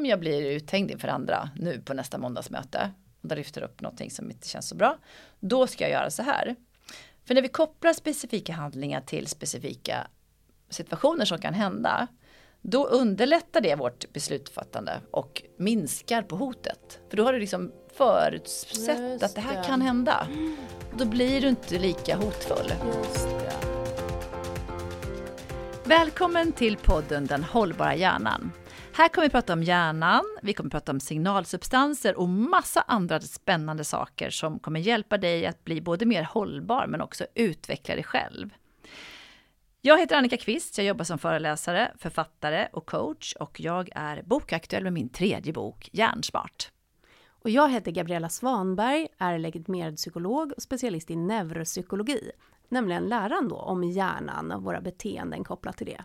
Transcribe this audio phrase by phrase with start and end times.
[0.00, 2.90] om jag blir uthängd inför andra nu på nästa måndagsmöte
[3.22, 4.98] och där lyfter upp någonting som inte känns så bra,
[5.40, 6.56] då ska jag göra så här.
[7.24, 10.06] För när vi kopplar specifika handlingar till specifika
[10.68, 12.06] situationer som kan hända,
[12.62, 17.00] då underlättar det vårt beslutsfattande och minskar på hotet.
[17.10, 20.28] För då har du liksom förutsett att det här kan hända.
[20.98, 22.72] Då blir du inte lika hotfull.
[25.84, 28.52] Välkommen till podden Den hållbara hjärnan.
[28.92, 33.84] Här kommer vi prata om hjärnan, vi kommer prata om signalsubstanser och massa andra spännande
[33.84, 38.50] saker som kommer hjälpa dig att bli både mer hållbar men också utveckla dig själv.
[39.80, 44.84] Jag heter Annika Kvist, jag jobbar som föreläsare, författare och coach och jag är bokaktuell
[44.84, 46.70] med min tredje bok Hjärnsmart.
[47.28, 52.30] Och jag heter Gabriella Svanberg, är legitimerad psykolog och specialist i neuropsykologi,
[52.68, 56.04] nämligen läran då om hjärnan och våra beteenden kopplat till det.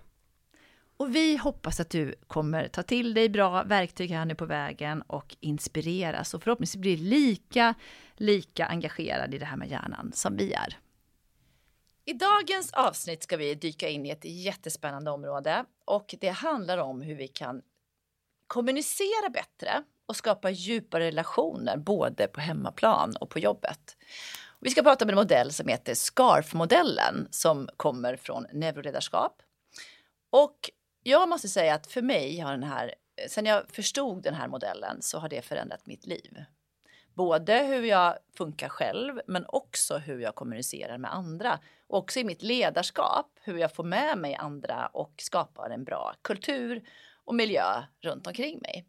[0.98, 5.02] Och vi hoppas att du kommer ta till dig bra verktyg här nu på vägen
[5.02, 7.74] och inspireras och förhoppningsvis blir lika,
[8.16, 10.78] lika engagerad i det här med hjärnan som vi är.
[12.06, 17.02] I dagens avsnitt ska vi dyka in i ett jättespännande område och det handlar om
[17.02, 17.62] hur vi kan
[18.48, 23.98] kommunicera bättre och skapa djupare relationer både på hemmaplan och på jobbet.
[24.60, 29.42] Vi ska prata om en modell som heter SCARF-modellen som kommer från neuroledarskap.
[30.30, 30.70] Och
[31.08, 32.96] jag måste säga att för mig har den här,
[33.28, 36.44] sen jag förstod den här modellen så har det förändrat mitt liv.
[37.14, 41.60] Både hur jag funkar själv men också hur jag kommunicerar med andra.
[41.88, 46.16] Och också i mitt ledarskap, hur jag får med mig andra och skapar en bra
[46.22, 46.88] kultur
[47.26, 48.86] och miljö runt omkring mig.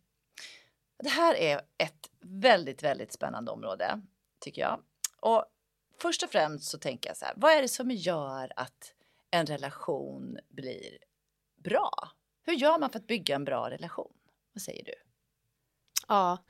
[1.03, 4.03] Det här är ett väldigt, väldigt spännande område
[4.41, 4.81] tycker jag.
[5.21, 5.45] Och
[6.03, 8.93] först och främst så tänker jag så här, vad är det som gör att
[9.31, 10.99] en relation blir
[11.71, 11.91] bra?
[12.43, 14.13] Hur gör man för att bygga en bra relation?
[14.53, 14.95] Vad säger du?
[16.09, 16.45] Ja,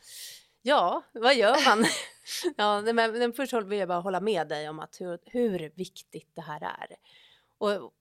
[0.62, 1.86] ja vad gör man?
[2.56, 6.30] ja, men, men först vill jag bara hålla med dig om att hur, hur viktigt
[6.34, 6.96] det här är.
[7.58, 7.92] Och,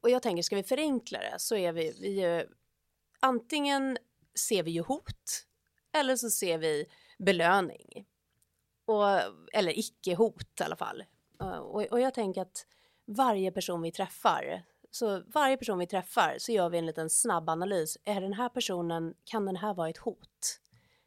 [0.00, 2.44] och jag tänker, ska vi förenkla det så är vi, vi
[3.20, 3.98] antingen
[4.48, 5.46] ser vi ju hot
[5.92, 6.86] eller så ser vi
[7.18, 8.06] belöning.
[8.84, 9.04] Och,
[9.52, 11.04] eller icke-hot i alla fall.
[11.38, 12.66] Och, och jag tänker att
[13.04, 17.48] varje person vi träffar så varje person vi träffar så gör vi en liten snabb
[17.48, 17.98] analys.
[18.04, 20.60] Är den här personen, kan den här vara ett hot?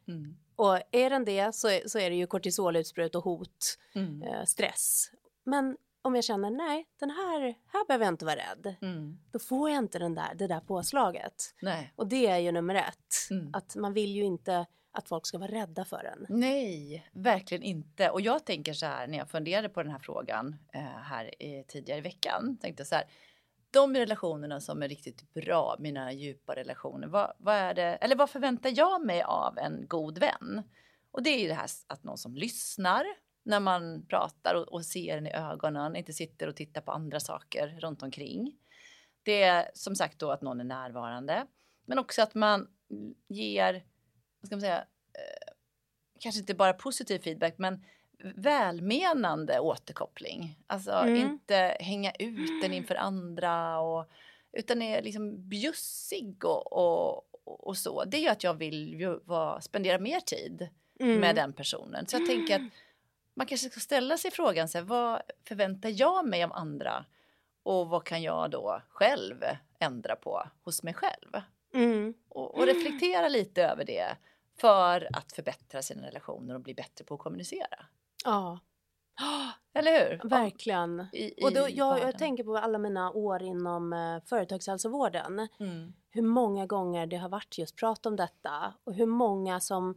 [0.08, 0.36] Mm.
[0.56, 4.22] Och är den det så är, så är det ju kortisolutbrott och hot, mm.
[4.22, 5.10] eh, stress.
[5.44, 8.74] Men om jag känner nej, den här, här behöver jag inte vara rädd.
[8.82, 9.18] Mm.
[9.32, 11.54] Då får jag inte den där, det där påslaget.
[11.62, 11.92] Nej.
[11.96, 13.30] Och det är ju nummer ett.
[13.30, 13.50] Mm.
[13.52, 16.26] Att man vill ju inte att folk ska vara rädda för en.
[16.28, 18.10] Nej, verkligen inte.
[18.10, 21.64] Och jag tänker så här när jag funderade på den här frågan eh, här i,
[21.68, 22.58] tidigare i veckan.
[22.60, 23.04] Tänkte så här,
[23.72, 28.30] de relationerna som är riktigt bra, mina djupa relationer, vad, vad, är det, eller vad
[28.30, 30.62] förväntar jag mig av en god vän?
[31.10, 33.04] Och det är ju det här att någon som lyssnar
[33.42, 37.20] när man pratar och, och ser en i ögonen, inte sitter och tittar på andra
[37.20, 38.56] saker runt omkring.
[39.22, 41.46] Det är som sagt då att någon är närvarande,
[41.86, 42.68] men också att man
[43.28, 43.84] ger,
[44.40, 45.52] vad ska man säga, eh,
[46.20, 47.84] kanske inte bara positiv feedback, men
[48.34, 50.58] välmenande återkoppling.
[50.66, 51.16] Alltså mm.
[51.16, 54.10] inte hänga ut den inför andra och,
[54.52, 58.04] utan är liksom bjussig och, och, och så.
[58.04, 60.68] Det gör att jag vill ju vara, spendera mer tid
[61.00, 61.20] mm.
[61.20, 62.06] med den personen.
[62.06, 62.72] Så jag tänker att
[63.34, 67.04] man kanske ska ställa sig frågan så här, vad förväntar jag mig av andra
[67.62, 69.44] och vad kan jag då själv
[69.78, 71.42] ändra på hos mig själv?
[71.74, 72.14] Mm.
[72.28, 74.16] Och, och reflektera lite över det
[74.58, 77.86] för att förbättra sina relationer och bli bättre på att kommunicera.
[78.24, 78.58] Ja.
[79.74, 80.28] Eller hur?
[80.28, 81.06] Verkligen.
[81.12, 85.48] I, och då, jag, jag, tänker på alla mina år inom eh, företagshälsovården.
[85.60, 85.92] Mm.
[86.10, 89.94] Hur många gånger det har varit just prat om detta och hur många som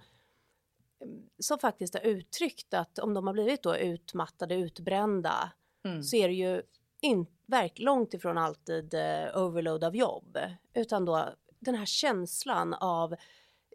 [1.39, 5.51] som faktiskt har uttryckt att om de har blivit då utmattade, utbrända
[5.85, 6.03] mm.
[6.03, 6.61] så är det ju
[7.01, 10.37] in, verk, långt ifrån alltid eh, overload av jobb
[10.73, 13.15] utan då den här känslan av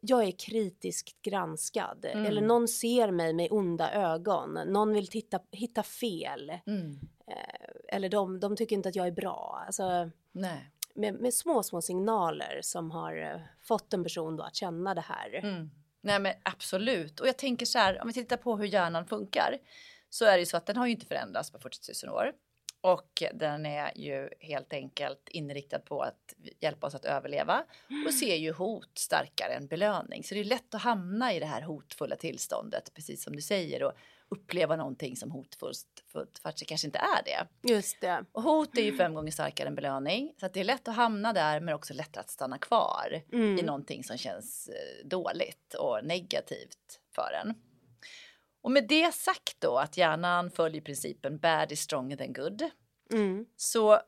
[0.00, 2.26] jag är kritiskt granskad mm.
[2.26, 6.98] eller någon ser mig med onda ögon, någon vill titta, hitta fel mm.
[7.26, 9.62] eh, eller de, de tycker inte att jag är bra.
[9.66, 10.70] Alltså, Nej.
[10.94, 15.00] Med, med små, små signaler som har eh, fått en person då att känna det
[15.00, 15.34] här.
[15.34, 15.70] Mm.
[16.00, 19.58] Nej men absolut och jag tänker så här om vi tittar på hur hjärnan funkar
[20.10, 22.32] så är det ju så att den har ju inte förändrats på 40 000 år
[22.80, 27.64] och den är ju helt enkelt inriktad på att hjälpa oss att överleva
[28.06, 30.24] och ser ju hot starkare än belöning.
[30.24, 33.82] Så det är lätt att hamna i det här hotfulla tillståndet, precis som du säger.
[33.82, 33.92] Och,
[34.30, 37.70] uppleva någonting som hotfullt för att det kanske inte är det.
[37.72, 38.24] Just det.
[38.32, 41.32] Och hot är ju fem gånger starkare än belöning så det är lätt att hamna
[41.32, 43.58] där men också lättare att stanna kvar Mm.
[43.58, 47.54] i någonting som känns eh, dåligt och negativt för en.
[48.62, 52.70] Och med det sagt då att hjärnan följer principen bad is stronger than good
[53.12, 53.46] Mm.
[53.56, 54.00] så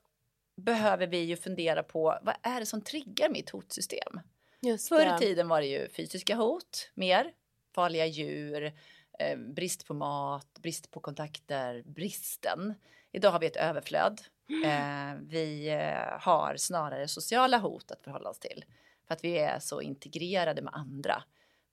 [0.56, 4.20] behöver vi ju fundera på vad är det som triggar mitt hotsystem?
[4.60, 7.32] Just Förr i tiden var det ju fysiska hot mer,
[7.74, 8.72] farliga djur,
[9.18, 12.74] eh, brist på mat, brist på kontakter, bristen.
[13.12, 14.20] Idag har vi ett överflöd.
[14.64, 18.64] Eh, vi eh, har snarare sociala hot att förhålla oss till
[19.06, 21.22] för att vi är så integrerade med andra.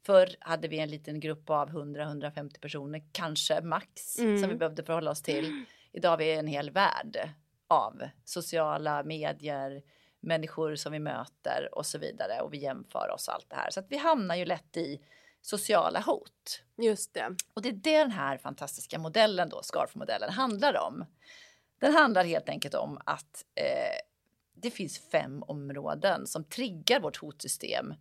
[0.06, 4.40] Förr hade vi en liten grupp av 100-150 personer, kanske max, Mm.
[4.42, 5.66] som vi behövde förhålla oss till.
[5.92, 7.30] Idag har vi en hel värld
[7.68, 9.81] av sociala medier,
[10.19, 13.69] människor som vi möter och så vidare och vi jämför oss allt det här.
[13.72, 15.01] Så att vi hamnar ju lätt i
[15.42, 16.62] sociala hot.
[16.78, 17.36] Just det.
[17.54, 21.06] Och det är det den här fantastiska modellen då, SCARF-modellen, handlar om.
[21.80, 23.98] Den handlar helt enkelt om att eh,
[24.54, 27.94] det finns fem områden som triggar vårt hotsystem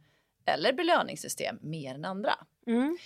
[0.49, 2.35] eller belöningssystem mer än andra.
[2.67, 2.99] Mm.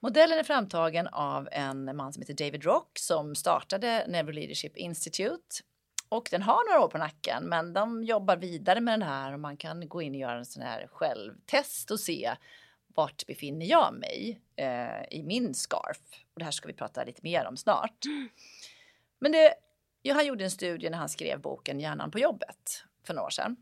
[0.00, 5.62] Modellen är framtagen av en man som heter David Rock som startade Neuroleadership Institute.
[6.08, 9.40] Och den har några år på nacken men de jobbar vidare med den här och
[9.40, 12.34] man kan gå in och göra en sån här självtest och se
[12.94, 16.24] vart befinner jag mig eh, i min scarf.
[16.34, 18.04] Och det här ska vi prata lite mer om snart.
[19.18, 19.54] Men det,
[20.02, 23.30] ja, han gjorde en studie när han skrev boken Hjärnan på jobbet för några år
[23.30, 23.56] sedan.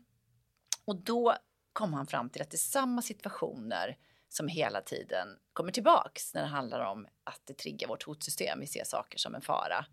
[0.85, 1.35] Och då
[1.73, 3.97] kom han fram till att det är samma situationer
[4.29, 8.59] som hela tiden kommer tillbaks när det handlar om att det triggar vårt hotsystem.
[8.59, 9.85] Vi ser saker som en fara.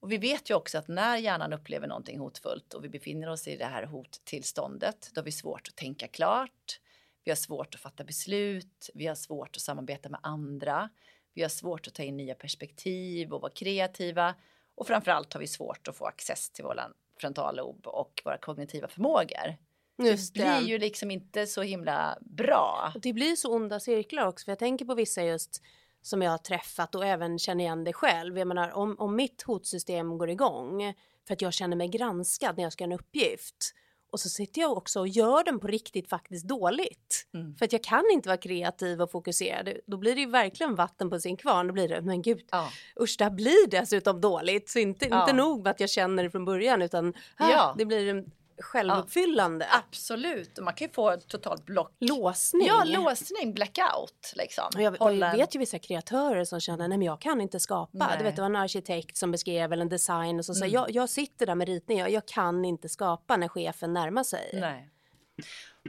[0.00, 3.48] Och vi vet ju också att när hjärnan upplever någonting hotfullt och vi befinner oss
[3.48, 6.80] i det här hottillståndet, då har vi svårt att tänka klart.
[7.24, 8.90] Vi har svårt att fatta beslut.
[8.94, 10.90] Vi har svårt att samarbeta med andra.
[11.34, 14.34] Vi har svårt att ta in nya perspektiv och vara kreativa.
[14.74, 16.80] Och framförallt har vi svårt att få access till vår
[17.20, 19.56] frontallob och våra kognitiva förmågor.
[20.02, 22.92] Just det blir ju liksom inte så himla bra.
[23.02, 25.62] Det blir så onda cirklar också, för jag tänker på vissa just
[26.02, 28.38] som jag har träffat och även känner igen det själv.
[28.38, 30.94] Jag menar om, om mitt hotsystem går igång
[31.26, 33.74] för att jag känner mig granskad när jag ska göra en uppgift
[34.14, 37.26] och så sitter jag också och gör den på riktigt faktiskt dåligt.
[37.34, 37.54] Mm.
[37.56, 39.72] För att jag kan inte vara kreativ och fokuserad.
[39.86, 41.66] Då blir det ju verkligen vatten på sin kvarn.
[41.66, 42.68] Då blir det, men gud, Ja.
[43.00, 44.68] usch det här blir dessutom dåligt.
[44.68, 45.20] Så inte, Ja.
[45.20, 47.74] inte nog med att jag känner det från början utan ah, Ja.
[47.78, 51.92] det blir en självuppfyllande Absolut, och man kan ju få totalt block.
[52.00, 52.66] låsning.
[52.66, 54.64] Ja, låsning, blackout liksom.
[54.74, 57.60] Och jag, och jag vet ju vissa kreatörer som känner nej men jag kan inte
[57.60, 58.06] skapa.
[58.06, 58.18] Nej.
[58.18, 60.82] Du vet det var en arkitekt som beskrev eller en design och så säger Mm.
[60.82, 64.50] jag, jag sitter där med ritning, jag, jag kan inte skapa när chefen närmar sig.
[64.52, 64.90] Nej.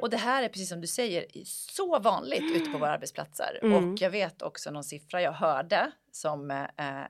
[0.02, 3.60] Och det här är precis som du säger så vanligt ute på våra arbetsplatser.
[3.64, 3.94] Mm.
[3.94, 6.58] Och jag vet också någon siffra jag hörde som eh,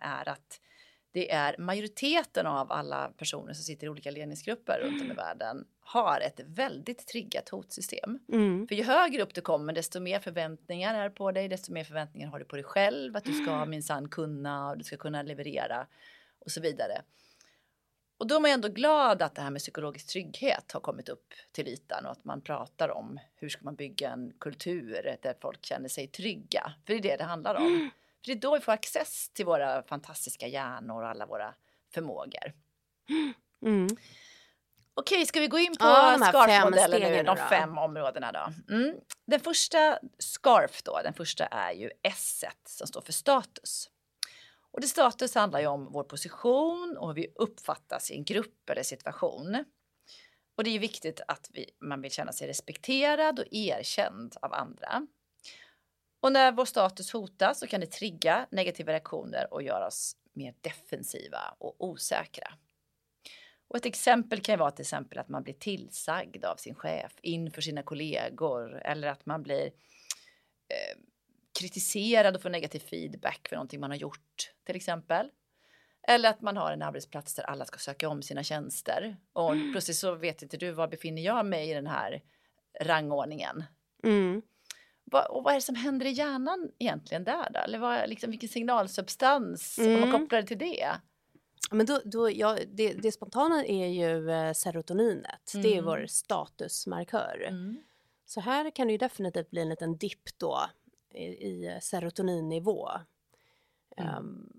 [0.01, 0.59] är att
[1.15, 5.65] det är majoriteten av alla personer som sitter i olika ledningsgrupper runt om i världen
[5.79, 8.19] har ett väldigt triggat hotsystem.
[8.31, 8.67] Mm.
[8.67, 12.27] För ju högre upp du kommer desto mer förväntningar är på dig, desto mer förväntningar
[12.27, 13.45] har du på dig själv, att du Mm.
[13.45, 15.87] ska minsann kunna och du ska kunna leverera
[16.39, 17.01] och så vidare.
[18.17, 21.33] Och då är man ändå glad att det här med psykologisk trygghet har kommit upp
[21.51, 25.65] till ytan och att man pratar om hur ska man bygga en kultur där folk
[25.65, 26.73] känner sig trygga.
[26.85, 27.89] För det är det det handlar om.
[28.25, 31.53] För det är då vi får access till våra fantastiska hjärnor och alla våra
[31.93, 32.53] förmågor.
[33.65, 33.87] Mm.
[34.93, 37.35] Okej, ska vi gå in på Ja, SCARF-modellen nu, de då.
[37.35, 38.73] fem områdena då.
[38.75, 38.95] Mm.
[39.27, 43.89] Den första SCARF då, den första är ju S som står för status.
[44.71, 48.69] Och det status handlar ju om vår position och hur vi uppfattas i en grupp
[48.69, 49.65] eller situation.
[50.57, 54.53] Och det är ju viktigt att vi, man vill känna sig respekterad och erkänd av
[54.53, 55.07] andra.
[56.25, 60.55] Och när vår status hotas så kan det trigga negativa reaktioner och göra oss mer
[60.61, 62.53] defensiva och osäkra.
[63.67, 67.11] Och ett exempel kan ju vara till exempel att man blir tillsagd av sin chef
[67.21, 70.97] inför sina kollegor eller att man blir eh,
[71.59, 75.29] kritiserad och får negativ feedback för någonting man har gjort till exempel.
[76.07, 79.97] Eller att man har en arbetsplats där alla ska söka om sina tjänster och plötsligt
[79.97, 82.23] så vet inte du var befinner jag mig i den här
[82.81, 83.63] rangordningen.
[84.03, 84.41] Mm.
[85.11, 87.59] Va, och vad är det som händer i hjärnan egentligen där då?
[87.59, 90.11] Eller vad, liksom, vilken signalsubstans om man Mm.
[90.11, 90.87] kopplar det till det?
[91.71, 95.51] Men då, då, ja, det, det spontana är ju eh, serotoninet.
[95.53, 95.85] Det är Mm.
[95.85, 97.45] vår statusmarkör.
[97.49, 97.77] Mm.
[98.25, 100.59] Så här kan det ju definitivt bli en liten dipp då
[101.13, 102.89] i, i serotoninnivå.
[103.97, 104.09] Mm.
[104.15, 104.49] Ehm,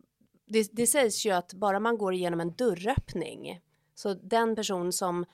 [0.46, 3.60] det, det sägs ju att bara man går igenom en dörröppning
[3.94, 5.24] så den person som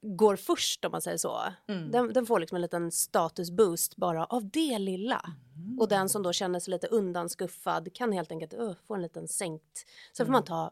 [0.00, 1.90] går först om man säger så, Mm.
[1.90, 5.20] den, den får liksom en liten statusboost bara av det lilla.
[5.56, 5.78] Mm.
[5.78, 9.28] Och den som då känner sig lite undanskuffad kan helt enkelt uh, få en liten
[9.28, 9.86] sänkt.
[10.12, 10.46] Sen får man Mm.
[10.46, 10.70] ta,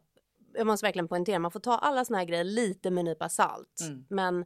[0.55, 3.29] jag måste verkligen poängtera, man får ta alla såna här grejer lite med en nypa
[3.29, 3.81] salt.
[3.81, 4.05] Mm.
[4.09, 4.45] Men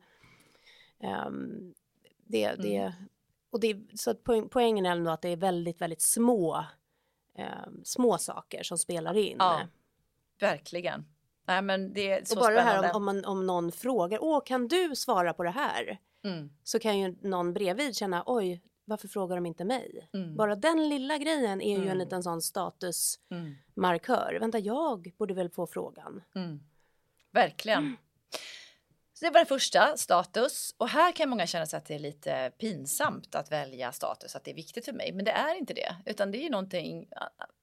[1.01, 1.75] ehm,
[2.27, 2.93] det, det, Mm.
[3.51, 6.65] och det, så att poäng, poängen är ändå att det är väldigt, väldigt små,
[7.35, 9.37] ehm, små saker som spelar in.
[9.39, 9.61] Ja,
[10.41, 11.05] verkligen.
[11.47, 12.87] Nej, men det är så och bara det spännande.
[12.87, 15.99] här om, om, man, om någon frågar, åh kan du svara på det här?
[16.25, 20.09] Mm, Så kan ju någon bredvid känna, oj varför frågar de inte mig?
[20.13, 21.99] mm, Bara den lilla grejen är ju en Mm.
[21.99, 24.29] liten sån statusmarkör.
[24.31, 26.23] mm, Vänta, jag borde väl få frågan.
[26.35, 26.61] mm.
[27.33, 27.97] Verkligen.
[29.13, 30.75] Så det var den första, status.
[30.79, 34.45] Och här kan många känna sig att det är lite pinsamt att välja status, att
[34.45, 35.13] det är viktigt för mig.
[35.13, 37.09] Men det är inte det, utan det är ju någonting.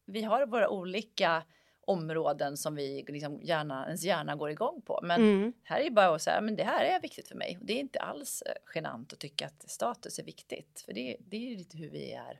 [0.05, 1.43] Vi har våra olika
[1.88, 5.00] områden som vi liksom gärna, ens hjärna går igång på.
[5.03, 5.53] Men Mm.
[5.63, 7.58] här är ju bara att säga, men det här är viktigt för mig.
[7.60, 10.84] Och det är inte alls eh, genant att tycka att status är viktigt.
[10.86, 12.39] För det, det är ju lite hur vi är,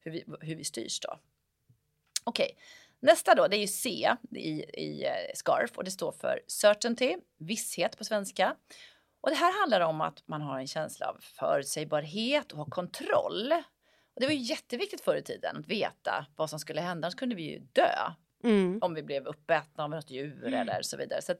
[0.00, 1.18] hur vi, hur vi styrs då.
[2.24, 2.56] Okej,
[3.00, 7.16] nästa då, det är ju C i, i eh, SCARF och det står för certainty,
[7.38, 8.56] visshet på svenska.
[9.20, 13.52] Och det här handlar om att man har en känsla av förutsägbarhet och har kontroll.
[14.14, 17.14] Och det var ju jätteviktigt förr i tiden att veta vad som skulle hända, annars
[17.14, 17.90] kunde vi ju dö
[18.44, 18.78] Mm.
[18.82, 21.22] om vi blev uppätna av något djur eller så vidare.
[21.22, 21.38] Så att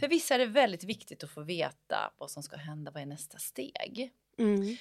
[0.00, 3.06] för vissa är det väldigt viktigt att få veta vad som ska hända, vad är
[3.06, 4.12] nästa steg?
[4.38, 4.76] Mm.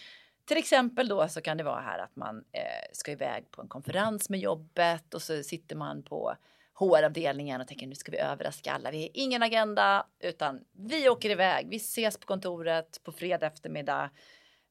[0.46, 2.62] Till exempel då så kan det vara här att man eh,
[2.94, 6.36] ska iväg på en konferens med jobbet och så sitter man på
[6.74, 8.92] HR-avdelningen och tänker nu ska vi överraska alla.
[8.92, 11.70] Vi har ingen agenda utan vi åker iväg.
[11.70, 14.10] Vi ses på kontoret på fredag eftermiddag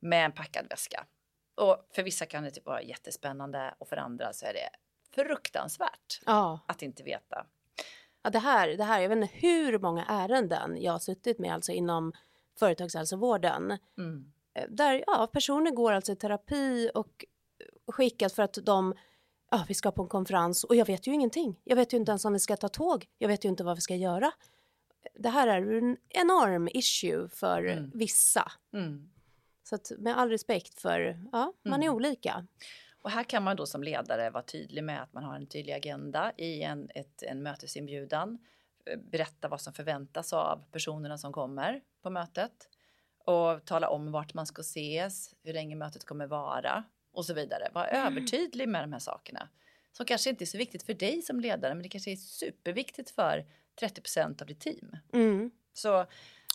[0.01, 1.07] med en packad väska.
[1.55, 4.69] Och för vissa kan det typ vara jättespännande och för andra så är det
[5.25, 6.61] fruktansvärt Ja.
[6.67, 7.47] att inte veta.
[8.23, 11.55] ja, det här, det här, jag vet inte hur många ärenden jag har suttit med
[11.55, 12.13] alltså inom
[12.59, 13.79] företagshälsovården.
[13.99, 14.33] Mm.
[14.55, 17.25] Eh, Där ja, personer går alltså i terapi och
[17.87, 18.95] skickas för att de
[19.51, 21.61] Ja, vi ska på en konferens och jag vet ju ingenting.
[21.65, 23.07] Jag vet ju inte ens om vi ska ta tåg.
[23.19, 24.33] Jag vet ju inte vad vi ska göra.
[25.15, 27.91] Det här är en enorm issue för Mm.
[27.95, 28.53] vissa.
[28.73, 29.11] Mm.
[29.63, 31.95] Så att med all respekt för, ja, man är Mm.
[31.97, 32.47] olika.
[33.03, 35.73] Och här kan man då som ledare vara tydlig med att man har en tydlig
[35.73, 38.39] agenda i en, ett, en mötesinbjudan.
[38.91, 42.69] Eh, Berätta vad som förväntas av personerna som kommer på mötet.
[43.25, 47.69] Och tala om vart man ska ses, hur länge mötet kommer vara och så vidare.
[47.75, 48.07] Var Mm.
[48.07, 49.49] övertydlig med de här sakerna.
[49.93, 53.11] Som kanske inte är så viktigt för dig som ledare men det kanske är superviktigt
[53.11, 53.47] för
[53.81, 54.97] 30% av ditt team.
[55.13, 55.51] Mm.
[55.73, 56.07] Så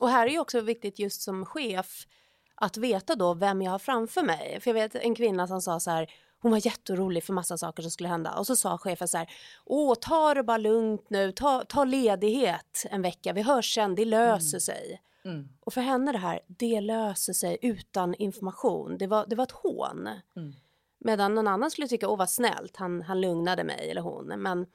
[0.02, 2.08] Och här är ju också viktigt just som chef
[2.56, 4.60] att veta då vem jag har framför mig.
[4.62, 6.12] För jag vet en kvinna som sa så här,
[6.44, 9.30] hon var jätteorolig för massa saker som skulle hända och så sa chefen så här,
[9.66, 14.06] åh ta det bara lugnt nu, ta, ta ledighet en vecka, vi hörs sen, det
[14.06, 14.62] löser Mm.
[14.62, 15.02] sig.
[15.26, 19.44] mm, Och för henne det här, det löser sig utan information, det var, det var
[19.44, 20.10] ett hån.
[20.36, 20.54] mm,
[21.00, 24.26] Medan någon annan skulle tycka, åh vad snällt, han, han lugnade mig eller hon.
[24.38, 24.66] Men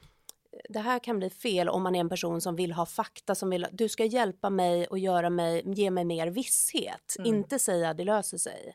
[0.69, 3.51] det här kan bli fel om man är en person som vill ha fakta, som
[3.51, 7.15] vill, du ska hjälpa mig och göra mig, ge mig mer visshet.
[7.19, 7.35] Mm.
[7.35, 8.75] Inte säga det löser sig.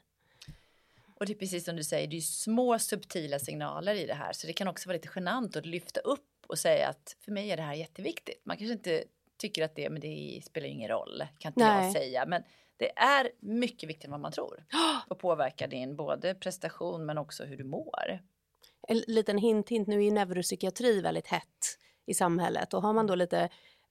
[1.15, 4.33] Och det är precis som du säger, det är små subtila signaler i det här.
[4.33, 7.51] Så det kan också vara lite genant att lyfta upp och säga att för mig
[7.51, 8.41] är det här jätteviktigt.
[8.45, 9.03] Man kanske inte
[9.37, 11.85] tycker att det, men det spelar ju ingen roll, kan inte Nej.
[11.85, 12.25] jag säga.
[12.25, 12.43] Men
[12.77, 14.65] det är mycket viktigare än vad man tror.
[15.07, 18.19] Och påverkar din både prestation men också hur du mår.
[18.87, 23.07] En liten hint, hint, nu är ju neuropsykiatri väldigt hett i samhället och har man
[23.07, 23.49] då lite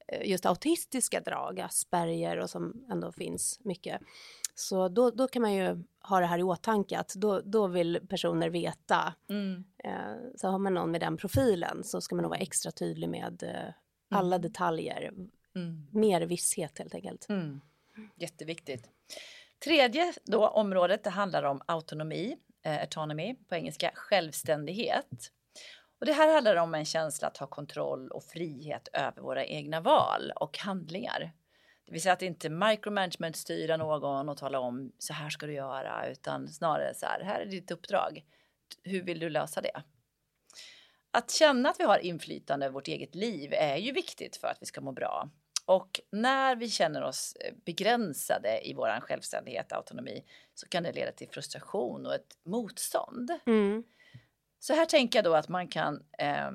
[0.09, 4.01] eh, just autistiska drag, Asperger och som ändå finns mycket.
[4.55, 8.01] Så då, då kan man ju ha det här i åtanke att då, då vill
[8.09, 9.65] personer veta Mm.
[9.85, 13.09] Eh, Så har man någon med den profilen så ska man nog vara extra tydlig
[13.09, 13.75] med eh,
[14.19, 14.43] alla Mm.
[14.43, 15.13] detaljer.
[15.55, 15.87] Mm.
[15.93, 17.27] Mer visshet helt enkelt.
[17.29, 17.61] Mm.
[18.17, 18.89] Jätteviktigt.
[19.65, 25.33] Tredje då området, det handlar om autonomi, eh, autonomy på engelska, självständighet.
[26.01, 29.81] Och det här handlar om en känsla att ha kontroll och frihet över våra egna
[29.81, 31.33] val och handlingar.
[31.87, 35.53] Det vill säga att inte micromanagement styra någon och tala om så här ska du
[35.53, 38.25] göra utan snarare så här, här är ditt uppdrag.
[38.83, 39.83] Hur vill du lösa det?
[41.11, 44.59] Att känna att vi har inflytande över vårt eget liv är ju viktigt för att
[44.61, 45.31] vi ska må bra.
[45.67, 50.25] Och när vi känner oss eh, begränsade i vår självständighet och autonomi
[50.55, 53.31] så kan det leda till frustration och ett motstånd.
[53.47, 53.85] Mm.
[54.59, 56.51] Så här tänker jag då att man kan eh,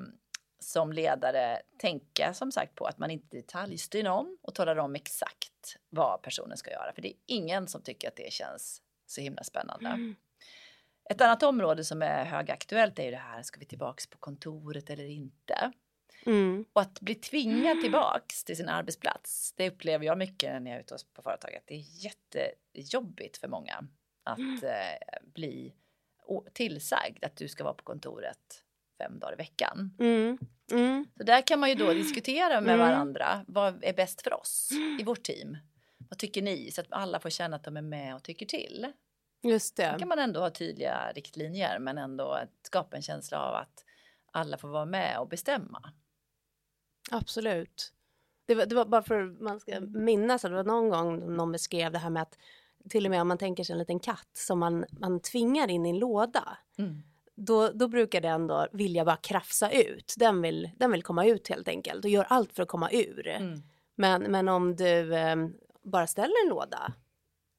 [0.60, 5.76] som ledare tänka som sagt på att man inte detaljstyr någon och talar om exakt
[5.88, 6.92] vad personen ska göra.
[6.92, 9.88] För det är ingen som tycker att det känns så himla spännande.
[9.88, 10.16] Mm.
[11.10, 14.90] Ett annat område som är högaktuellt är ju det här, ska vi tillbaks på kontoret
[14.90, 15.72] eller inte?
[16.26, 16.64] Mm.
[16.72, 20.80] Och att bli tvingad tillbaks till sin arbetsplats, det upplever jag mycket när jag är
[20.80, 21.62] ute på företaget.
[21.66, 23.84] Det är jättejobbigt för många
[24.22, 25.74] att eh, bli
[26.52, 28.64] tillsagd att du ska vara på kontoret
[28.98, 29.94] fem dagar i veckan.
[29.98, 30.38] Mm.
[30.72, 31.06] Mm.
[31.16, 32.78] Så där kan man ju då diskutera med Mm.
[32.88, 33.44] varandra.
[33.46, 35.56] Vad är bäst för oss i vårt team?
[36.08, 36.70] Vad tycker ni?
[36.70, 38.92] Så att alla får känna att de är med och tycker till.
[39.42, 39.96] Just det.
[39.98, 43.84] kan man ändå ha tydliga riktlinjer men ändå skapa en känsla av att
[44.32, 45.92] alla får vara med och bestämma.
[47.10, 47.92] Absolut.
[48.46, 50.04] Det var, det var bara för att man ska Mm.
[50.04, 52.38] minnas att det var någon gång någon beskrev det här med att
[52.90, 55.86] till och med om man tänker sig en liten katt som man, man tvingar in
[55.86, 56.58] i en låda.
[57.40, 60.14] Då, då brukar den då vilja bara krafsa ut.
[60.16, 63.28] Den vill, den vill komma ut helt enkelt och gör allt för att komma ur.
[63.28, 63.62] Mm.
[63.94, 65.36] Men, men om du eh,
[65.82, 66.92] bara ställer en låda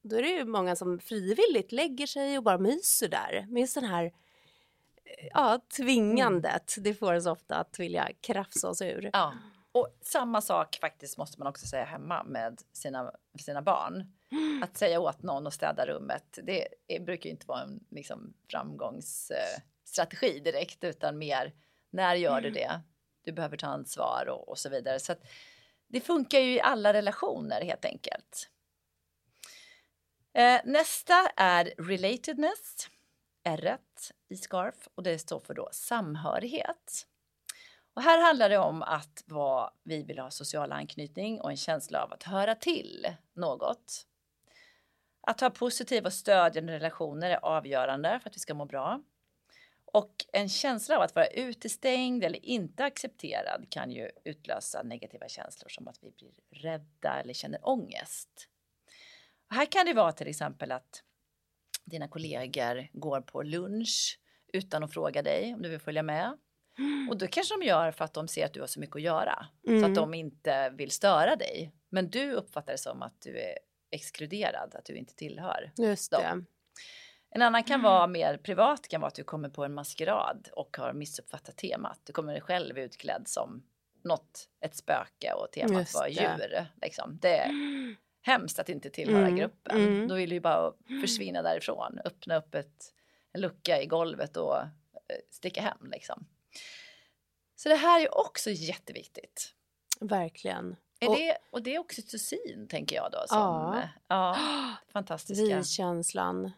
[0.02, 3.46] då är det ju många som frivilligt lägger sig och bara myser där.
[3.48, 8.82] Men just den här eh, ja, tvingandet, det får oss ofta att vilja krafsa oss
[8.82, 9.10] ur.
[9.12, 9.34] Ja,
[9.72, 14.12] och samma sak faktiskt måste man också säga hemma med sina, sina barn.
[14.62, 20.40] Att säga åt någon att städa rummet, det är, brukar inte vara en liksom, framgångsstrategi
[20.40, 21.52] direkt, utan mer
[21.90, 22.80] när gör du det?
[23.24, 25.00] Du behöver ta ansvar och, och så vidare.
[25.00, 25.22] Så att
[25.88, 28.50] det funkar ju i alla relationer helt enkelt.
[30.32, 32.88] Eh, nästa är relatedness,
[33.44, 33.78] R
[34.28, 37.06] i SCARF och det står för då samhörighet.
[37.94, 42.02] Och här handlar det om att vad vi vill ha social anknytning och en känsla
[42.04, 44.06] av att höra till något.
[45.20, 49.02] Att ha positiva och stödjande relationer är avgörande för att vi ska må bra.
[49.92, 55.68] Och en känsla av att vara utestängd eller inte accepterad kan ju utlösa negativa känslor
[55.68, 56.30] som att vi blir
[56.62, 58.48] rädda eller känner ångest.
[59.48, 61.02] Och här kan det vara till exempel att
[61.84, 64.20] dina kollegor går på lunch
[64.52, 66.38] utan att fråga dig om du vill följa med.
[67.10, 69.02] Och då kanske de gör för att de ser att du har så mycket att
[69.02, 69.46] göra.
[69.64, 69.84] Så Mm.
[69.84, 71.72] att de inte vill störa dig.
[71.88, 73.58] Men du uppfattar det som att du är
[73.90, 75.72] exkluderad, att du inte tillhör.
[75.76, 76.22] Just dem.
[76.22, 76.44] det.
[77.32, 80.76] En annan kan vara mer privat, kan vara att du kommer på en maskerad och
[80.76, 82.00] har missuppfattat temat.
[82.04, 83.62] Du kommer själv utklädd som
[84.04, 86.66] något, ett spöke och temat Just var djur.
[86.82, 87.18] Liksom.
[87.22, 87.50] Det är
[88.22, 89.78] hemskt att inte tillhöra Mm, gruppen.
[89.80, 90.08] mm.
[90.08, 92.94] Då vill du ju bara försvinna därifrån, öppna upp ett,
[93.32, 94.68] en lucka i golvet och eh,
[95.30, 95.90] sticka hem.
[95.92, 96.26] Liksom.
[97.56, 99.54] Så det här är också jätteviktigt.
[100.00, 100.76] Verkligen.
[101.00, 103.18] Är Och- det, och det är oxytocin tänker jag då.
[103.28, 103.82] Som, Ja.
[104.08, 104.36] ja.
[104.92, 105.56] fantastiska.
[105.56, 106.50] Vi-känslan.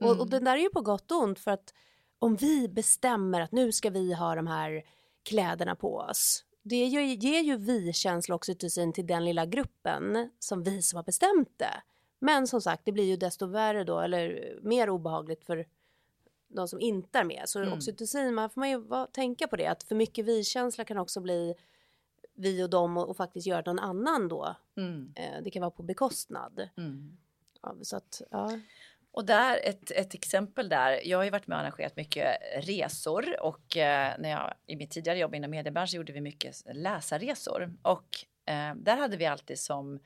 [0.00, 0.20] Och, Mm.
[0.20, 1.74] och den där är ju på gott och ont för att
[2.18, 4.82] om vi bestämmer att nu ska vi ha de här
[5.22, 6.44] kläderna på oss.
[6.62, 10.96] Det ger ju, ger ju vi-känsla och oxytocin till den lilla gruppen som vi som
[10.96, 11.82] har bestämt det.
[12.18, 15.66] Men som sagt, det blir ju desto värre då, eller mer obehagligt för
[16.48, 17.42] de som inte är med.
[17.46, 17.72] Så Mm.
[17.72, 18.82] oxytocin, man får man ju
[19.12, 21.54] tänka på det, att för mycket vi-känsla kan också bli
[22.38, 24.56] vi och dem och, och faktiskt göra någon annan då.
[24.76, 26.68] Mm, Eh, det kan vara på bekostnad.
[26.76, 27.16] mm.
[27.62, 28.58] Ja, så att, ja.
[29.10, 31.00] Och där ett, ett exempel där.
[31.08, 34.90] Jag har ju varit med och arrangerat mycket resor och eh, när jag i mitt
[34.90, 38.08] tidigare jobb inom mediebranschen gjorde vi mycket läsarresor och
[38.46, 39.98] eh, där hade vi alltid som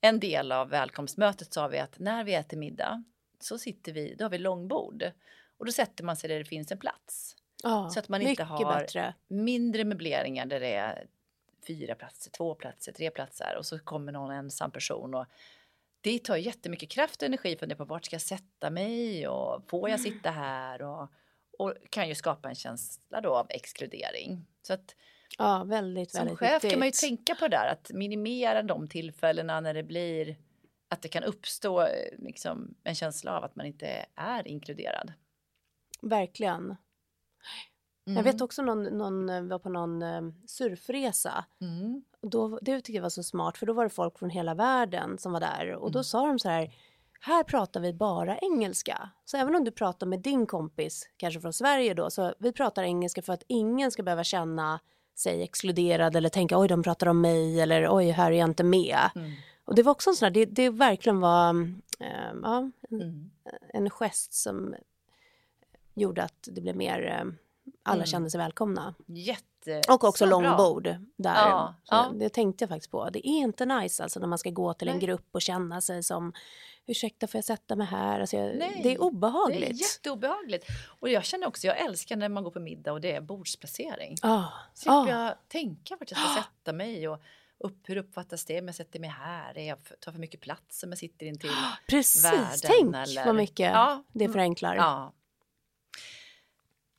[0.00, 3.04] en del av välkomstmötet sa vi att när vi äter middag
[3.40, 5.10] så sitter vi, då har vi långbord
[5.58, 7.36] och då sätter man sig där det finns en plats.
[7.62, 9.14] Ja, Så att man inte har- bättre.
[9.28, 11.06] Mindre möbleringar där det är
[11.66, 15.26] fyra platser, två platser, tre platser och så kommer någon ensam person och
[16.00, 19.90] det tar jättemycket kraft och energi för på vart ska jag sätta mig och får
[19.90, 21.08] jag sitta här och,
[21.58, 24.46] och kan ju skapa en känsla då av exkludering.
[24.62, 24.94] Så att
[25.38, 26.70] Ja, väldigt, som väldigt chef viktigt.
[26.70, 30.36] kan man ju tänka på det där att minimera de tillfällena när det blir
[30.88, 35.12] att det kan uppstå eh, liksom, en känsla av att man inte är inkluderad.
[36.02, 36.76] Verkligen.
[38.14, 41.44] Jag vet också någon, någon eh, var på någon eh, surfresa.
[41.60, 42.02] Mm.
[42.22, 45.18] Då, det tyckte jag var så smart för då var det folk från hela världen
[45.18, 46.04] som var där och då Mm.
[46.04, 46.74] sa de så här
[47.20, 49.10] här pratar vi bara engelska.
[49.24, 52.82] Så även om du pratar med din kompis, kanske från Sverige då, så vi pratar
[52.82, 54.80] engelska för att ingen ska behöva känna
[55.14, 58.64] sig exkluderad eller tänka oj de pratar om mig eller oj här är jag inte
[58.64, 58.98] med.
[59.14, 59.30] Mm.
[59.64, 61.50] Och det var också en sån här, det, det verkligen var
[62.00, 63.30] eh, ja, Mm.
[63.72, 64.74] en gest som
[65.94, 67.36] gjorde att det blev mer,
[67.82, 68.06] alla Mm.
[68.06, 68.94] kände sig välkomna.
[69.06, 70.40] Jätte, Och också bra.
[70.40, 70.84] långbord
[71.16, 71.34] där.
[71.48, 72.10] Ja, ja.
[72.14, 73.10] Det tänkte jag faktiskt på.
[73.10, 75.06] Det är inte nice alltså när man ska gå till en Nej.
[75.06, 76.32] grupp och känna sig som
[76.86, 78.20] ursäkta får jag sätta mig här?
[78.20, 79.70] Alltså, jag, Nej, det är Det obehagligt.
[79.70, 80.66] är jätteobehagligt.
[81.00, 84.16] Och jag känner också, jag älskar när man går på middag och det är bordsplacering.
[84.22, 85.08] Ah, Slipper ah.
[85.08, 87.20] jag tänka vart jag ska sätta mig och
[87.58, 89.58] upp, hur uppfattas det om jag sätter mig här?
[89.58, 91.50] Är jag tar för mycket plats om jag sitter intill
[91.88, 92.46] Precis, världen?
[92.62, 94.76] tänk eller- vad mycket Ja, det förenklar.
[94.76, 95.12] Ja.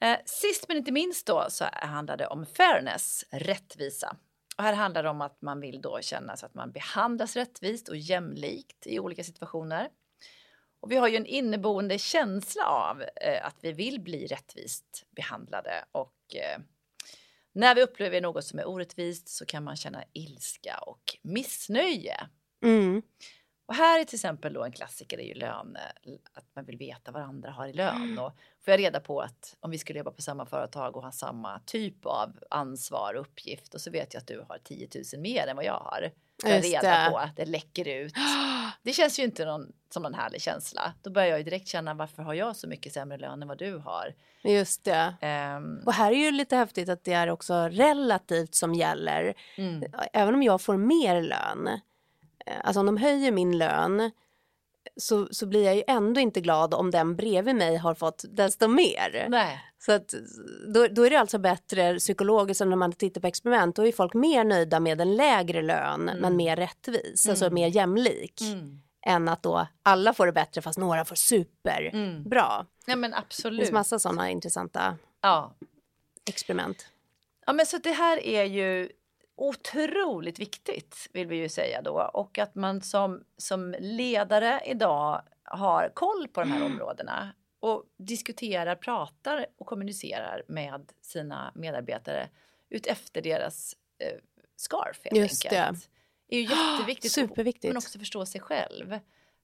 [0.02, 4.18] Eh, sist men inte minst då så handlar det om fairness, rättvisa.
[4.58, 7.90] Och här handlar det om att man vill då känna så att man behandlas rättvist
[7.90, 9.90] och jämlikt i olika situationer.
[10.80, 15.06] Och Och vi har ju en inneboende känsla av eh, att vi vill bli rättvist
[15.16, 16.60] behandlade och eh,
[17.54, 22.28] när vi upplever något som är orättvist så kan man känna ilska och missnöje.
[22.64, 23.02] Mm.
[23.68, 25.78] Och här är till exempel då en klassiker är ju lön,
[26.34, 28.20] att man vill veta vad andra har i lön.
[28.20, 28.32] Och
[28.66, 31.60] får jag reda på att om vi skulle jobba på samma företag och ha samma
[31.66, 35.48] typ av ansvar och uppgift och så vet jag att du har 10 000 mer
[35.48, 36.12] än vad jag har.
[36.42, 37.10] Får jag reda det.
[37.12, 38.14] på att det läcker ut.
[38.84, 40.94] Det känns ju inte någon, som någon härlig känsla.
[41.02, 43.58] Då börjar jag ju direkt känna varför har jag så mycket sämre lön än vad
[43.58, 44.14] du har.
[44.44, 45.16] Just det.
[45.22, 49.34] Ehm, Och här är ju lite häftigt att det är också relativt som gäller.
[49.58, 51.80] mm, Även om jag får mer lön, eh,
[52.64, 54.12] alltså om de höjer min lön
[54.98, 58.68] så, så blir jag ju ändå inte glad om den bredvid mig har fått desto
[58.68, 59.26] mer.
[59.30, 60.14] nej, Så att,
[60.74, 63.76] då, då är det alltså bättre psykologiskt än när man tittar på experiment.
[63.76, 67.54] Då är folk mer nöjda med en lägre lön men mer rättvis, alltså Mm.
[67.56, 68.42] mer jämlik.
[68.42, 71.90] mm, Än att då alla får det bättre fast några får superbra.
[71.94, 72.66] mm.
[72.86, 73.60] ja men Det absolut.
[73.60, 75.54] finns massa sådana intressanta Ja.
[76.30, 76.88] experiment.
[77.46, 78.90] Ja, men så det här är ju
[79.38, 85.92] otroligt viktigt vill vi ju säga då och att man som, som ledare idag har
[85.94, 92.30] koll på de här områdena och diskuterar, pratar och kommunicerar med sina medarbetare
[92.70, 94.20] utefter deras eh,
[94.56, 95.90] scarf helt Just enkelt.
[96.30, 97.12] Det är ju jätteviktigt.
[97.12, 97.68] Superviktigt.
[97.68, 99.00] Men också förstå sig själv.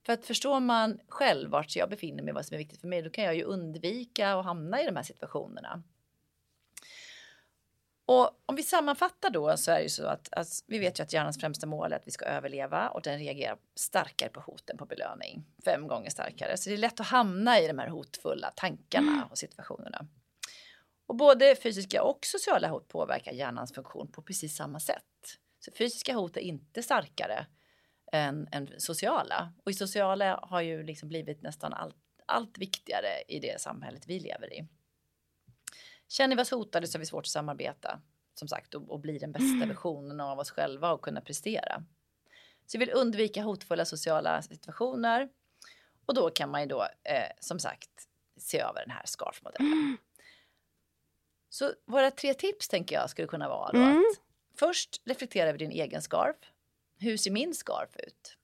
[0.06, 3.02] För att förstår man själv vart jag befinner mig, vad som är viktigt för mig,
[3.02, 5.84] då kan jag ju undvika att hamna i de här situationerna.
[8.06, 11.04] Och om vi sammanfattar då så är det ju så att, att vi vet ju
[11.04, 14.78] att hjärnans främsta mål är att vi ska överleva och den reagerar starkare på hoten
[14.78, 15.46] på belöning.
[15.66, 16.58] Fem gånger starkare.
[16.58, 20.08] Så det är lätt att hamna i de här hotfulla tankarna och situationerna.
[21.08, 25.04] Och både fysiska och sociala hot påverkar hjärnans funktion på precis samma sätt.
[25.60, 27.46] Så fysiska hot är inte starkare
[28.12, 29.54] än, än sociala.
[29.66, 34.20] Och i sociala har ju liksom blivit nästan allt, allt viktigare i det samhället vi
[34.20, 34.68] lever i.
[36.14, 38.02] Känner vi oss hotade så är vi svårt att samarbeta
[38.34, 41.84] som sagt och, och bli den bästa versionen av oss själva och kunna prestera.
[42.66, 45.30] Så vi vill undvika hotfulla sociala situationer
[46.06, 47.90] och då kan man ju då eh, som sagt
[48.38, 49.98] se över den här scarf-modellen.
[51.50, 53.98] Så våra tre tips tänker jag skulle kunna vara då Mm.
[53.98, 54.22] att
[54.60, 56.36] först reflektera över din egen scarf.
[56.98, 58.38] Hur ser min scarf ut?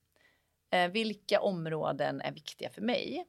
[0.70, 3.26] Eh, vilka områden är viktiga för mig?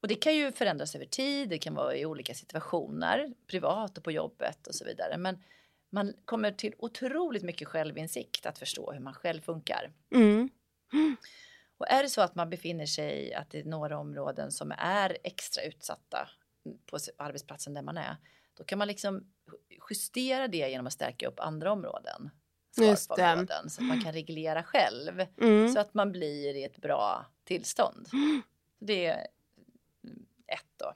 [0.00, 4.04] Och det kan ju förändras över tid, det kan vara i olika situationer, privat och
[4.04, 5.16] på jobbet och så vidare.
[5.16, 5.42] Men
[5.90, 9.92] man kommer till otroligt mycket självinsikt att förstå hur man själv funkar.
[10.14, 10.50] Mm.
[11.78, 15.18] Och är det så att man befinner sig att det är några områden som är
[15.24, 16.28] extra utsatta
[16.86, 18.16] på arbetsplatsen där man är,
[18.54, 19.32] då kan man liksom
[19.90, 22.30] justera det genom att stärka upp andra områden.
[22.80, 23.46] Just det.
[23.68, 25.26] Så att man kan reglera själv.
[25.40, 25.72] Mm.
[25.72, 28.08] Så att man blir i ett bra tillstånd.
[28.78, 29.26] Det är
[30.46, 30.94] ett då.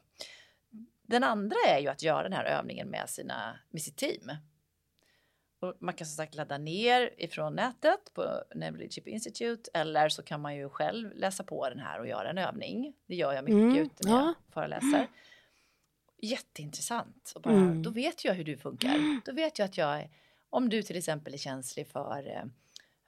[1.03, 4.31] Den andra är ju att göra den här övningen med, sina, med sitt team.
[5.61, 10.41] Och man kan som sagt ladda ner ifrån nätet på Neuroleadership Institute eller så kan
[10.41, 12.95] man ju själv läsa på den här och göra en övning.
[13.07, 14.35] Det gör jag mycket Mm, ute när jag ja.
[14.53, 15.07] föreläser.
[16.23, 17.33] Jätteintressant.
[17.35, 17.83] Och bara, Mm.
[17.83, 19.21] Då vet jag hur du funkar.
[19.25, 20.11] Då vet jag att jag är,
[20.51, 22.45] om du till exempel är känslig för, eh,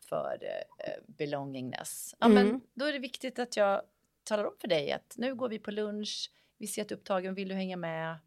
[0.09, 0.39] för
[0.79, 2.15] eh, belongingness.
[2.19, 2.61] Ja, men Mm.
[2.75, 3.83] då är det viktigt att jag
[4.25, 7.49] talar om för dig att nu går vi på lunch, vi ser ett upptagen, vill
[7.49, 8.19] du hänga med?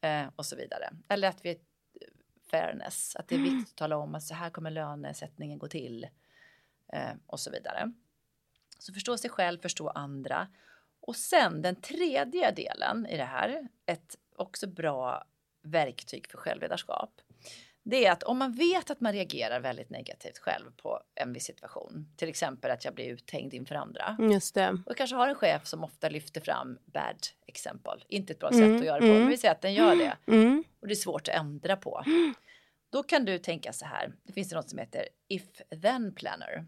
[0.00, 0.90] Eh, och så vidare.
[1.08, 1.60] Eller att vi
[2.50, 6.08] fairness, att det är viktigt att tala om att så här kommer lönesättningen gå till.
[6.92, 7.92] Eh, och så vidare.
[8.78, 10.48] Så förstå sig själv, förstå andra.
[11.00, 15.24] Och sen den tredje delen i det här, ett också bra
[15.62, 17.20] verktyg för självledarskap.
[17.82, 21.44] Det är att om man vet att man reagerar väldigt negativt själv på en viss
[21.44, 24.82] situation, till exempel att jag blir uthängd inför andra, Just det.
[24.86, 28.60] och kanske har en chef som ofta lyfter fram bad exempel, inte ett bra Mm,
[28.72, 29.20] sätt att göra det på, mm.
[29.20, 30.64] men vi säger att den gör det Mm.
[30.80, 32.04] och det är svårt att ändra på.
[32.92, 35.42] Då kan du tänka så här, det finns det något som heter if
[35.82, 36.66] then planner.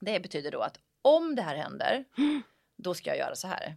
[0.00, 2.04] Det betyder då att om det här händer,
[2.76, 3.76] då ska jag göra så här.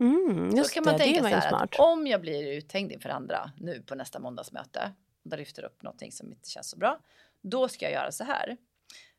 [0.00, 0.50] Mm.
[0.50, 1.62] Då Just kan man det, tänka det så här smart.
[1.62, 4.92] att om jag blir uthängd inför andra nu på nästa måndagsmöte
[5.28, 7.00] där lyfter upp någonting som inte känns så bra,
[7.40, 8.56] då ska jag göra så här.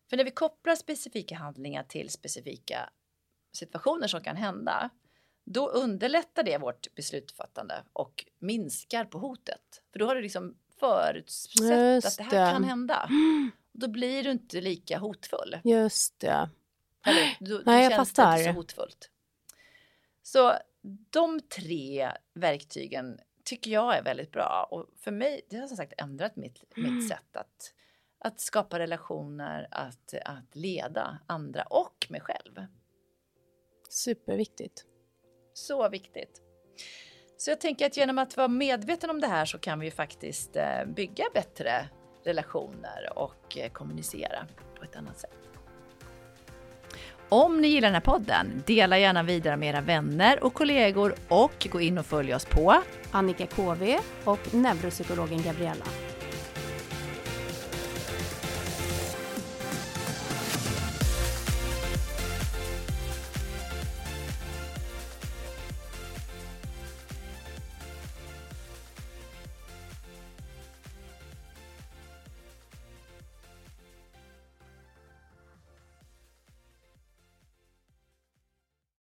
[0.10, 2.90] För när vi kopplar specifika handlingar till specifika
[3.52, 4.90] situationer som kan hända,
[5.44, 9.82] då underlättar det vårt beslutsfattande och minskar på hotet.
[9.92, 12.52] För då har du liksom förutsett Just att det här det.
[12.52, 13.10] kan hända.
[13.72, 15.58] Då blir du inte lika hotfull.
[15.64, 16.50] Just det.
[17.06, 18.38] Eller, då, Nej, jag fattar.
[18.38, 19.10] inte så hotfullt.
[20.24, 20.54] Så
[21.10, 24.68] de tre verktygen tycker jag är väldigt bra.
[24.72, 26.96] Och för mig, det har som sagt ändrat mitt, Mm.
[26.96, 27.74] mitt sätt att,
[28.20, 32.66] att skapa relationer, att, att leda andra och mig själv.
[33.90, 34.86] Superviktigt.
[35.54, 36.42] Så viktigt.
[37.38, 39.92] Så jag tänker att genom att vara medveten om det här så kan vi ju
[39.92, 41.90] faktiskt eh, bygga bättre
[42.24, 44.48] relationer och eh, kommunicera
[44.78, 45.49] på ett annat sätt.
[47.32, 51.68] Om ni gillar den här podden, dela gärna vidare med era vänner och kollegor och
[51.72, 52.76] gå in och följ oss på
[53.12, 55.86] Annika KV och neuropsykologen Gabriella.